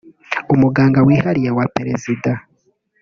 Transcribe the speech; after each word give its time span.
Umuganga 0.53 0.99
wihariye 1.07 1.49
wa 1.57 1.65
perezida 1.75 2.31